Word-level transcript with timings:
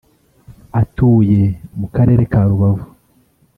atuye 0.81 1.39
mu 1.79 1.87
Karere 1.95 2.23
ka 2.31 2.41
Rubavu 2.49 2.85